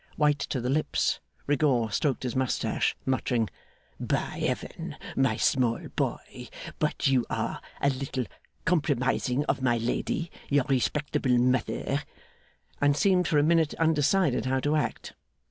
[0.15, 3.51] White to the lips, Rigaud stroked his moustache, muttering,
[3.99, 8.25] 'By Heaven, my small boy, but you are a little
[8.65, 12.01] compromising of my lady, your respectable mother'
[12.81, 15.13] and seemed for a minute undecided how to act.